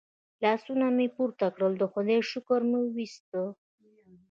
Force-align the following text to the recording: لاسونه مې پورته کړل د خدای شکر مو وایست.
لاسونه 0.43 0.85
مې 0.95 1.07
پورته 1.15 1.45
کړل 1.55 1.73
د 1.77 1.83
خدای 1.93 2.19
شکر 2.31 2.61
مو 2.69 2.79
وایست. 2.93 3.29